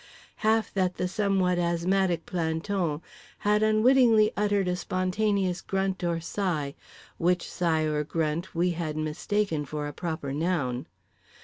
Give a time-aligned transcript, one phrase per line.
[0.37, 3.03] half that the somewhat asthmatic planton
[3.37, 6.73] had unwittingly uttered a spontaneous grunt or sigh,
[7.19, 10.87] which sigh or grunt we had mistaken for a proper noun.